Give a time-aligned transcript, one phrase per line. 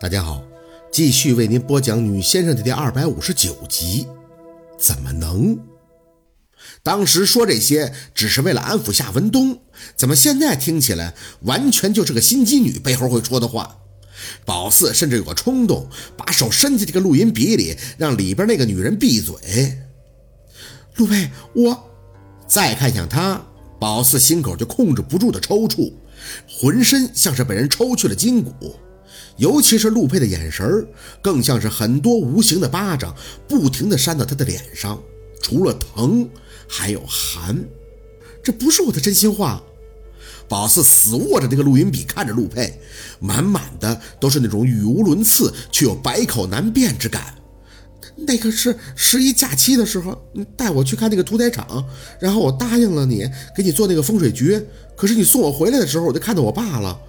[0.00, 0.42] 大家好，
[0.90, 4.08] 继续为您播讲《女先生》的第二百五十九集。
[4.78, 5.58] 怎么能？
[6.82, 9.60] 当时说这些只是为了安抚夏文东，
[9.96, 13.76] 怎么现在听起来完全就是个心机女背后会说的话？
[14.46, 15.86] 宝四甚至有个冲动，
[16.16, 19.76] 把手伸进这个录音笔里，让里边那个女人闭嘴。
[20.96, 21.90] 陆佩，我
[22.46, 23.44] 再看向他，
[23.78, 25.92] 宝四心口就控制不住的抽搐，
[26.48, 28.76] 浑身像是被人抽去了筋骨。
[29.36, 30.86] 尤其是陆佩的眼神
[31.22, 33.14] 更像是很多无形的巴掌，
[33.48, 35.02] 不停地扇到他的脸上，
[35.40, 36.28] 除了疼，
[36.68, 37.58] 还有寒。
[38.42, 39.62] 这不是我的真心话。
[40.48, 42.80] 宝四死握着那个录音笔，看着陆佩，
[43.20, 47.36] 满满的都是那种语无伦次却又百口难辩之感。
[48.16, 51.84] 那个是十一假期的时候，你带我去看那个屠宰场，
[52.18, 53.24] 然后我答应了你，
[53.56, 54.60] 给你做那个风水局。
[54.96, 57.00] 可是你送我回来的时候，我就看到我爸了。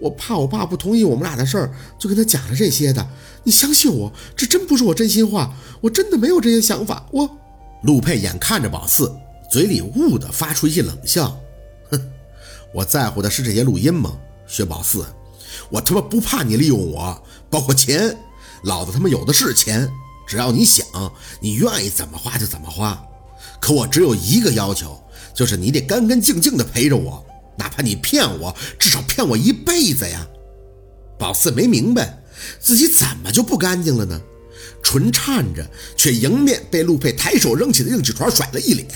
[0.00, 3.06] 我怕我爸不同意我们俩的事儿，就跟他讲了这些的。
[3.44, 7.06] 你相信我，这真不是我真心话，我真的没有这些想法。
[7.12, 7.28] 我，
[7.82, 9.14] 陆佩眼看着宝四，
[9.50, 11.38] 嘴里呜的发出一些冷笑，
[11.90, 12.00] 哼，
[12.74, 14.16] 我在乎的是这些录音吗？
[14.46, 15.04] 薛宝四，
[15.70, 18.16] 我他妈不怕你利用我，包括钱，
[18.64, 19.88] 老子他妈有的是钱，
[20.26, 20.86] 只要你想，
[21.40, 23.00] 你愿意怎么花就怎么花。
[23.60, 24.98] 可我只有一个要求，
[25.34, 27.24] 就是你得干干净净的陪着我。
[27.60, 30.26] 哪怕你骗我，至少骗我一辈子呀！
[31.18, 32.22] 宝四没明白
[32.58, 34.18] 自己怎么就不干净了呢？
[34.82, 38.88] 唇颤着，却迎面被陆佩抬手扔起的硬纸团甩了一脸，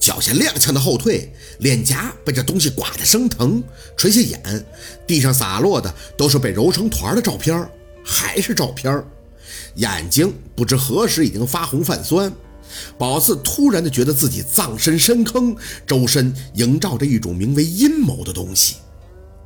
[0.00, 3.62] 脚下踉跄的后退，脸颊被这东西刮得生疼，
[3.94, 4.66] 垂下眼，
[5.06, 7.68] 地上洒落的都是被揉成团的照片，
[8.02, 9.04] 还是照片，
[9.74, 12.32] 眼睛不知何时已经发红泛酸。
[12.98, 18.76] 宝四突然的觉得自己葬身深坑，周身萦绕着一种名为阴谋的东西，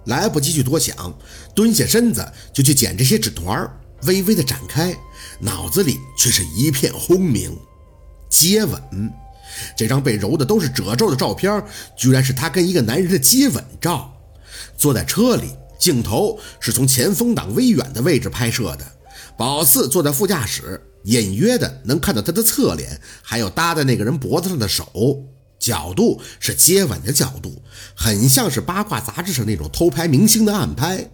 [0.04, 1.16] 来不及去多想，
[1.54, 3.68] 蹲下身子就去捡这些纸团，
[4.04, 4.96] 微微的展开，
[5.40, 7.56] 脑子里却是一片轰鸣。
[8.28, 8.80] 接吻，
[9.76, 11.62] 这张被揉的都是褶皱的照片，
[11.96, 14.12] 居然是他跟一个男人的接吻照。
[14.76, 18.84] 坐在车里，镜头是从前风挡微远的位置拍摄的，
[19.36, 20.80] 宝四坐在副驾驶。
[21.04, 25.22] 隐约的能看到他的侧脸，还有搭在那个人脖子上的手，
[25.56, 27.62] 角度是接吻的角度，
[27.94, 31.08] 很像是八卦杂志上那种偷拍明星的暗拍。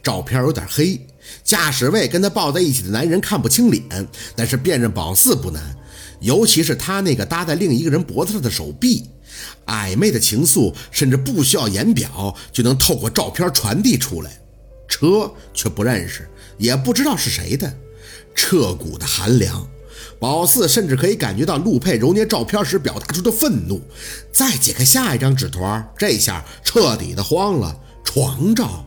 [0.00, 1.04] 照片有点黑，
[1.42, 4.06] 驾驶位跟他抱在一起的男人看不清脸，
[4.36, 5.74] 但是辨认宝四不难，
[6.20, 9.10] 尤其是他那个搭在另一个人脖子上的手臂，
[9.66, 14.30] 暧昧的情愫甚至不需要言表就能透过照片传递出来。
[14.92, 17.72] 车却不认识，也不知道是谁的。
[18.34, 19.66] 彻骨的寒凉，
[20.20, 23.80] 宝四甚至可以感觉到陆佩揉捏照片时表达出的愤怒。
[24.30, 27.74] 再解开下一张纸团，这下彻底的慌了。
[28.04, 28.84] 床照，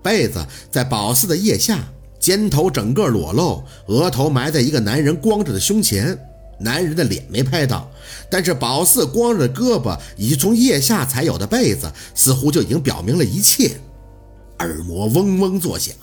[0.00, 1.80] 被子在宝四的腋下，
[2.20, 6.16] 肩头整个裸露，额头埋在一个男人光着的胸前。
[6.60, 7.90] 男人的脸没拍到，
[8.30, 13.72] 但是宝四光着的胳膊以及从腋下才有的被子，似乎就已经表明了一切。
[14.62, 15.94] 耳膜嗡嗡作响。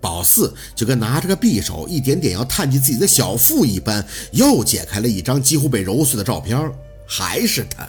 [0.00, 6.58] 宝四就跟拿着个匕首，一点点要探进自己的小腹一般，又解开了一张几乎被揉碎的照片，
[7.06, 7.88] 还是他，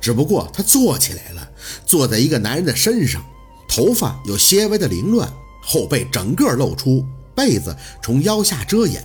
[0.00, 1.50] 只不过他坐起来了，
[1.86, 3.24] 坐在一个男人的身上，
[3.68, 7.02] 头发有些微的凌乱，后背整个露出，
[7.34, 9.02] 被子从腰下遮掩，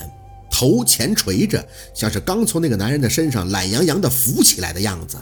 [0.51, 1.65] 头前垂着，
[1.95, 5.17] 像是刚从那个男人的身上懒洋洋地浮起来的样子。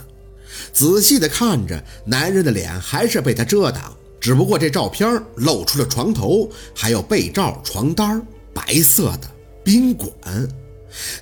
[0.72, 3.96] 仔细地看着，男人的脸还是被他遮挡。
[4.28, 8.20] 只不过这照片露出了床头，还有被罩、床单，
[8.52, 9.30] 白色的
[9.64, 10.10] 宾馆。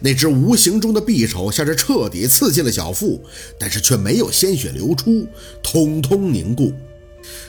[0.01, 3.23] 那只无形中的匕首像是彻底刺进了小腹，
[3.61, 5.25] 但是却没有鲜血流出，
[5.63, 6.73] 通通凝固。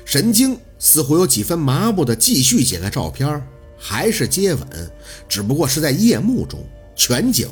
[0.05, 3.43] 神经似乎有几分麻木的继续解开照片，
[3.79, 4.67] 还是接吻，
[5.27, 6.63] 只不过是在夜幕中，
[6.95, 7.49] 全景。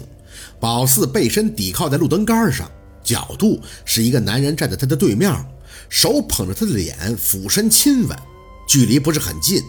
[0.60, 2.70] 宝四背身抵靠在路灯杆上，
[3.04, 5.34] 角度是一个男人站在他的对面。
[5.90, 8.18] 手捧着他的脸，俯身亲吻，
[8.68, 9.62] 距离不是很近。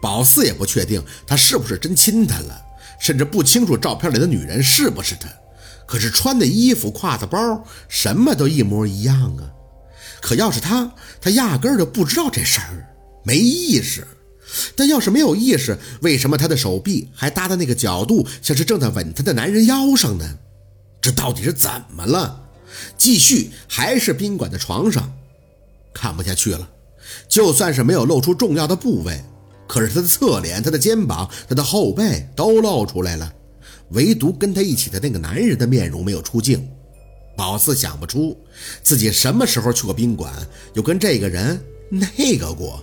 [0.00, 2.60] 宝四也不确定他是不是真亲他了，
[3.00, 5.28] 甚至不清楚照片里的女人是不是他。
[5.86, 9.50] 可是穿的衣服、挎的包，什么都一模一样啊。
[10.20, 10.90] 可要是他，
[11.20, 12.86] 他压根儿就不知道这事儿，
[13.24, 14.06] 没意识。
[14.76, 20.38] 但要是没有意识，为什么他的手臂还搭的那个角度，像是正在吻他的男人腰上呢？
[21.00, 22.42] 这到底是怎么了？
[22.96, 25.12] 继续，还是宾馆的床上。
[25.94, 26.68] 看不下去了，
[27.28, 29.24] 就算是没有露出重要的部位，
[29.66, 33.32] 可是他的侧脸、他的肩膀、他的后背都露出来了，
[33.90, 36.68] 唯独跟他一起的那个男人的面容没有出镜。
[37.36, 38.36] 宝四想不出
[38.82, 40.32] 自己什么时候去过宾馆，
[40.74, 41.58] 又跟这个人
[41.88, 42.82] 那个过。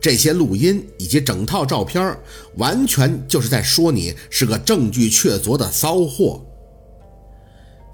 [0.00, 2.16] 这些录音以及整套照片，
[2.56, 6.44] 完全就是在说你是个证据确凿的骚货。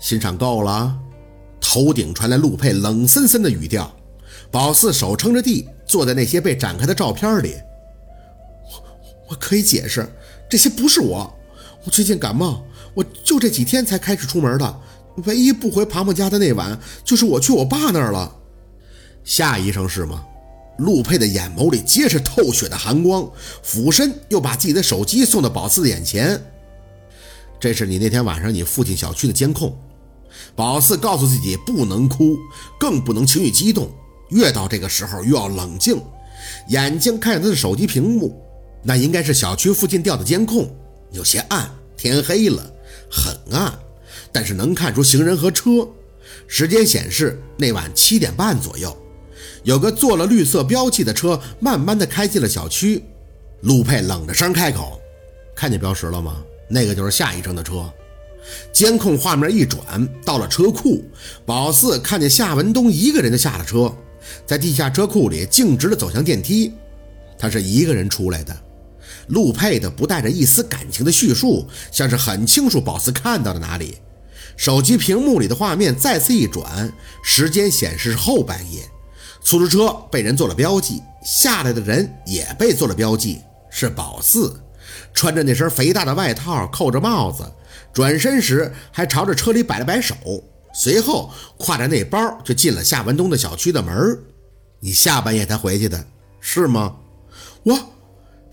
[0.01, 0.99] 欣赏够了？
[1.61, 3.95] 头顶传来陆佩冷森森的语调。
[4.51, 7.55] 宝四手撑着地，坐在那些被展开的照片里。
[8.65, 8.83] 我
[9.31, 10.09] 我可以解释，
[10.49, 11.33] 这些不是我。
[11.85, 12.65] 我最近感冒，
[12.95, 14.81] 我就这几天才开始出门的。
[15.27, 18.37] 唯一不回庞庞家的那晚，就是我去我爸那儿了。
[19.25, 20.25] 夏医生是吗？
[20.79, 23.31] 陆佩的眼眸里皆是透血的寒光，
[23.63, 26.43] 俯身又把自己的手机送到宝四的眼前。
[27.61, 29.79] 这是你那天晚上你父亲小区的监控。
[30.57, 32.37] 宝四告诉自己不能哭，
[32.79, 33.91] 更不能情绪激动。
[34.31, 36.01] 越到这个时候，越要冷静。
[36.69, 38.41] 眼睛看着他的手机屏幕，
[38.83, 40.69] 那应该是小区附近调的监控，
[41.13, 42.73] 有些暗，天黑了，
[43.11, 43.79] 很暗，
[44.33, 45.87] 但是能看出行人和车。
[46.47, 48.97] 时间显示那晚七点半左右，
[49.63, 53.05] 有个做了绿色标记的车慢慢的开进了小区。
[53.63, 54.99] 陆佩冷着声开口
[55.55, 56.43] ：“看见标识了吗？
[56.69, 57.93] 那个就是夏医生的车。”
[58.73, 61.05] 监控画面一转，到了车库，
[61.45, 63.93] 宝四看见夏文东一个人就下了车。
[64.47, 66.73] 在地下车库里，径直地走向电梯。
[67.39, 68.57] 他是一个人出来的。
[69.29, 73.99] 陆佩的不带着一丝感情的叙述，像是很清楚宝四看到了哪里。
[74.57, 76.93] 手机屏幕里的画面再次一转，
[77.23, 78.83] 时间显示是后半夜。
[79.43, 83.41] 出租车被人做了标记，下来的人也被做了标记，
[83.71, 84.55] 是宝四，
[85.15, 87.51] 穿着那身肥大的外套，扣着帽子，
[87.93, 90.15] 转身时还朝着车里摆了摆手。
[90.73, 94.19] 随后挎着那包就进了夏文东的小区的门
[94.81, 96.05] 你下半夜才回去的
[96.41, 96.97] 是吗？
[97.65, 97.79] 我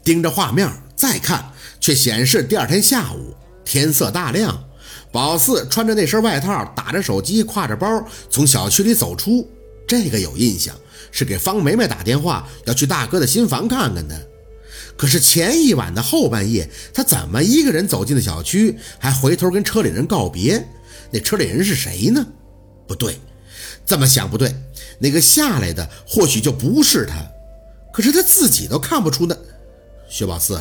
[0.04, 3.34] 盯着画面再看，却显示第二天下午
[3.64, 4.64] 天色大亮，
[5.12, 9.48] 宝四穿着那身外套，打着手机，挎着包从小区里走出。
[9.88, 10.76] 这个有印象，
[11.12, 14.28] 是给方梅梅打电话要去大哥的新房看看的。
[14.98, 20.68] 可是前一晚的后半夜，他怎么一个人走进了小区，还回头跟车里人告别？
[21.12, 22.26] 那车里人是谁呢？
[22.88, 23.20] 不对，
[23.86, 24.54] 这么想不对。
[25.00, 27.16] 那个下来的或许就不是他，
[27.94, 29.38] 可是他自己都看不出那。
[30.10, 30.60] 薛宝四，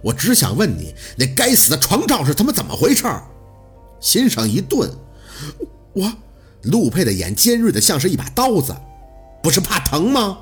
[0.00, 3.04] 我只想问你，那该死的床罩是他妈怎么回事？
[4.00, 4.90] 心上一顿，
[5.92, 6.12] 我
[6.62, 8.74] 陆佩的眼尖锐的像是一把刀子，
[9.42, 10.38] 不是怕疼吗？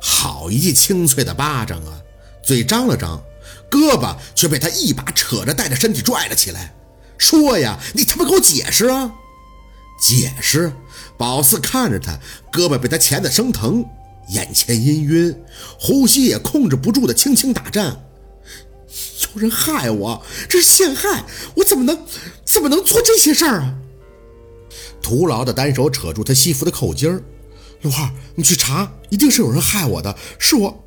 [0.00, 2.00] 好一记清脆的巴掌啊！
[2.42, 3.22] 嘴张了张，
[3.70, 6.74] 胳膊却被他一把扯着，带着身体拽了起来。
[7.22, 9.14] 说呀，你他妈给我解释啊！
[10.00, 10.72] 解释。
[11.16, 12.18] 宝四看着他，
[12.52, 13.84] 胳膊被他钳得生疼，
[14.30, 15.36] 眼前氤氲，
[15.78, 18.04] 呼吸也控制不住的轻轻打颤。
[19.34, 21.24] 有人害我，这是陷害！
[21.54, 21.96] 我怎么能
[22.44, 23.74] 怎么能做这些事儿啊？
[25.00, 27.22] 徒劳的单手扯住他西服的扣襟儿。
[27.82, 30.84] 陆浩，你去查，一定是有人害我的，是我。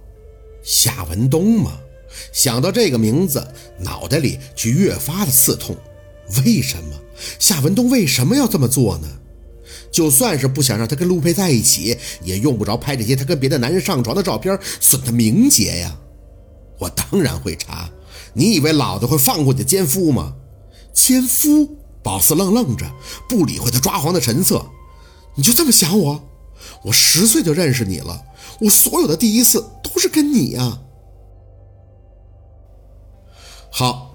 [0.62, 1.80] 夏文东吗？
[2.34, 3.46] 想到这个名字，
[3.80, 5.78] 脑袋里却越发的刺痛。
[6.44, 7.00] 为什么
[7.40, 9.08] 夏文东为什么要这么做呢？
[9.92, 15.98] 就算是不想让他跟陆佩在一起，也用不着拍这些他跟别的男人上床的照片，损他名节呀！
[16.80, 17.90] 我当然会查，
[18.34, 20.36] 你以为老子会放过你的奸夫吗？
[20.94, 21.78] 奸夫？
[22.04, 22.86] 宝四愣愣着，
[23.30, 24.66] 不理会他抓狂的神色。
[25.36, 26.30] 你就这么想我？
[26.84, 28.22] 我十岁就认识你了，
[28.60, 30.82] 我所有的第一次都是跟你呀。
[33.72, 34.15] 好。